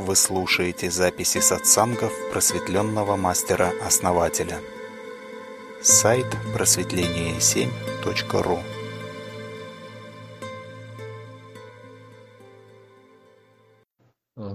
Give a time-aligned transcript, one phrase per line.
[0.00, 4.58] Вы слушаете записи сатсангов просветленного мастера-основателя.
[5.82, 6.24] Сайт
[6.54, 8.60] просветление7.ру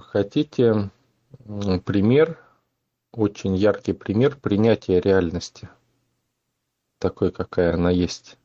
[0.00, 0.90] Хотите
[1.86, 2.38] пример,
[3.10, 5.70] очень яркий пример принятия реальности,
[6.98, 8.36] такой, какая она есть?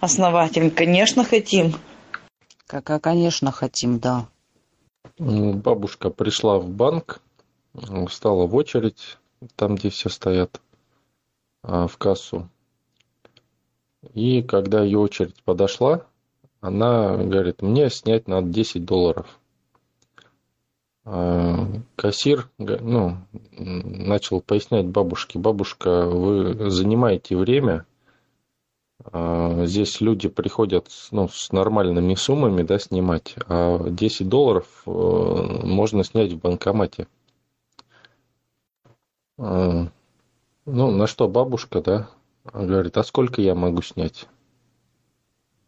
[0.00, 1.74] Основатель, конечно, хотим.
[2.66, 4.28] Какая, конечно, хотим, да.
[5.18, 7.20] Бабушка пришла в банк,
[8.08, 9.18] встала в очередь,
[9.56, 10.60] там, где все стоят,
[11.62, 12.48] а, в кассу.
[14.12, 16.06] И когда ее очередь подошла,
[16.60, 19.38] она говорит, мне снять надо 10 долларов.
[21.04, 21.66] А,
[21.96, 23.18] кассир ну,
[23.52, 27.86] начал пояснять бабушке, бабушка, вы занимаете время,
[29.12, 36.32] здесь люди приходят ну, с нормальными суммами да, снимать, а 10 долларов э, можно снять
[36.32, 37.06] в банкомате.
[39.38, 39.88] А,
[40.64, 42.10] ну, на что бабушка, да,
[42.52, 44.26] говорит, а сколько я могу снять?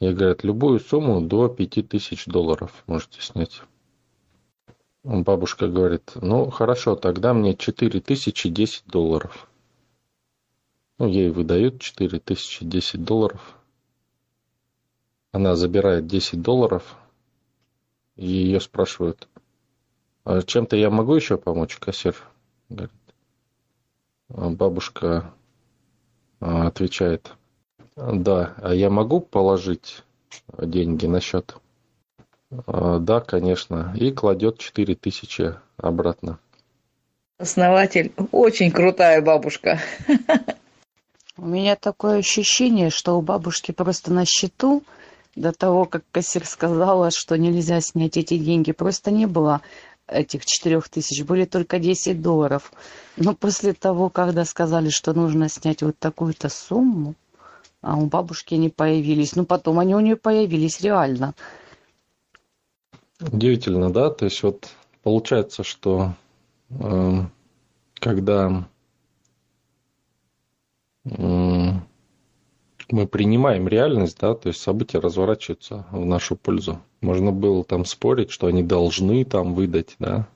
[0.00, 3.62] Я говорю, любую сумму до 5000 долларов можете снять.
[5.02, 9.48] Бабушка говорит, ну хорошо, тогда мне 4010 долларов.
[10.98, 13.56] Ну, ей выдают 4 тысячи 10 долларов.
[15.30, 16.96] Она забирает 10 долларов,
[18.16, 19.28] и ее спрашивают,
[20.24, 22.16] а чем-то я могу еще помочь, кассир?
[22.68, 22.92] Говорит.
[24.30, 25.32] А бабушка
[26.40, 27.32] а, отвечает,
[27.96, 30.02] да, а я могу положить
[30.58, 31.54] деньги на счет?
[32.50, 33.94] Да, конечно.
[33.96, 36.38] И кладет 4 тысячи обратно.
[37.38, 39.80] Основатель, очень крутая бабушка.
[41.48, 44.82] Меня такое ощущение, что у бабушки просто на счету
[45.34, 49.62] до того, как кассир сказала, что нельзя снять эти деньги, просто не было
[50.06, 52.70] этих четырех тысяч, были только 10 долларов.
[53.16, 57.14] Но после того, когда сказали, что нужно снять вот такую-то сумму,
[57.80, 61.34] а у бабушки они появились, ну потом они у нее появились реально.
[63.20, 64.10] Удивительно, да?
[64.10, 64.68] То есть вот
[65.02, 66.12] получается, что
[66.70, 67.24] э,
[67.94, 68.66] когда
[72.90, 76.80] мы принимаем реальность, да, то есть события разворачиваются в нашу пользу.
[77.00, 80.28] Можно было там спорить, что они должны там выдать, да,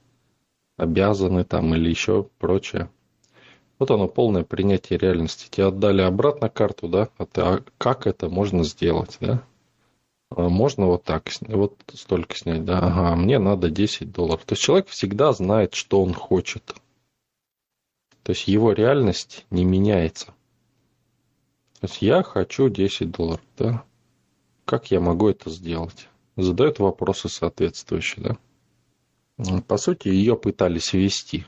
[0.77, 2.91] обязаны там или еще прочее.
[3.79, 5.49] Вот оно полное принятие реальности.
[5.51, 9.43] Тебе отдали обратно карту, да, а, ты, а как это можно сделать, да?
[10.31, 14.45] А можно вот так, вот столько снять, да, ага, мне надо 10 долларов.
[14.45, 16.75] То есть человек всегда знает, что он хочет.
[18.23, 20.33] То есть его реальность не меняется.
[21.83, 23.83] То есть я хочу 10 долларов, да?
[24.65, 26.07] Как я могу это сделать?
[26.37, 28.37] Задают вопросы соответствующие,
[29.37, 29.61] да?
[29.63, 31.45] По сути, ее пытались ввести.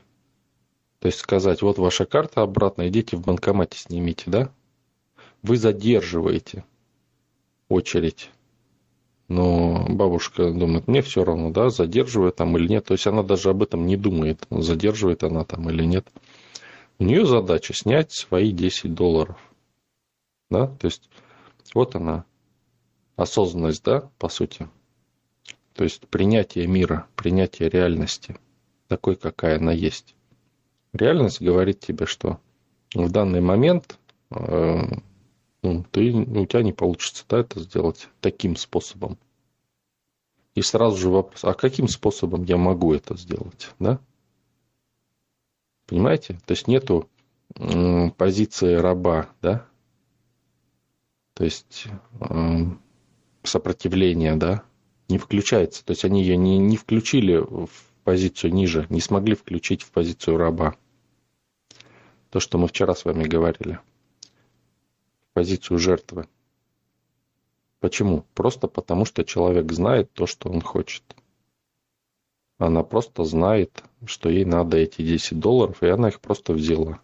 [0.99, 4.51] То есть сказать, вот ваша карта обратно, идите в банкомате снимите, да?
[5.41, 6.65] Вы задерживаете
[7.69, 8.29] очередь.
[9.29, 12.83] Но бабушка думает, мне все равно, да, задерживает там или нет.
[12.83, 16.05] То есть она даже об этом не думает, задерживает она там или нет.
[16.99, 19.37] У нее задача снять свои 10 долларов.
[20.49, 20.67] Да?
[20.67, 21.09] То есть
[21.73, 22.25] вот она,
[23.15, 24.69] осознанность, да, по сути.
[25.73, 28.37] То есть принятие мира, принятие реальности,
[28.87, 30.15] такой, какая она есть.
[30.93, 32.39] Реальность говорит тебе, что
[32.93, 33.99] в данный момент
[34.31, 34.79] э,
[35.91, 39.17] ты, у тебя не получится да, это сделать таким способом.
[40.53, 43.71] И сразу же вопрос, а каким способом я могу это сделать?
[43.79, 43.99] Да?
[45.85, 46.39] Понимаете?
[46.45, 47.09] То есть нету
[47.55, 49.67] э, позиции раба, да?
[51.35, 51.87] То есть
[52.21, 52.65] э,
[53.43, 54.63] сопротивление, да,
[55.09, 55.85] не включается.
[55.85, 57.69] То есть они ее не, не включили в
[58.05, 60.75] позицию ниже, не смогли включить в позицию раба.
[62.29, 63.79] То, что мы вчера с вами говорили.
[65.29, 66.27] В позицию жертвы.
[67.81, 68.25] Почему?
[68.33, 71.03] Просто потому, что человек знает то, что он хочет.
[72.57, 77.01] Она просто знает, что ей надо эти 10 долларов, и она их просто взяла.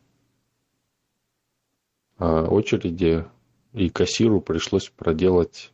[2.18, 3.26] А очереди
[3.74, 5.72] и кассиру пришлось проделать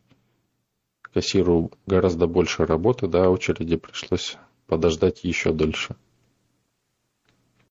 [1.02, 4.36] кассиру гораздо больше работы, да, очереди пришлось
[4.66, 5.96] подождать еще дольше.